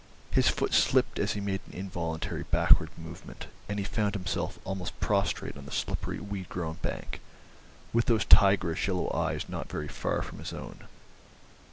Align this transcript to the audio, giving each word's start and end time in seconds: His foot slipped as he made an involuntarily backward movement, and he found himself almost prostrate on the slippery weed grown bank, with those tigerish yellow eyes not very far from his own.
His 0.31 0.47
foot 0.47 0.73
slipped 0.73 1.19
as 1.19 1.33
he 1.33 1.39
made 1.39 1.61
an 1.67 1.73
involuntarily 1.77 2.45
backward 2.49 2.89
movement, 2.97 3.45
and 3.69 3.77
he 3.77 3.85
found 3.85 4.15
himself 4.15 4.57
almost 4.65 4.99
prostrate 4.99 5.55
on 5.55 5.65
the 5.65 5.71
slippery 5.71 6.19
weed 6.19 6.49
grown 6.49 6.77
bank, 6.81 7.21
with 7.93 8.07
those 8.07 8.25
tigerish 8.25 8.87
yellow 8.87 9.13
eyes 9.13 9.47
not 9.47 9.69
very 9.69 9.87
far 9.87 10.23
from 10.23 10.39
his 10.39 10.53
own. 10.53 10.87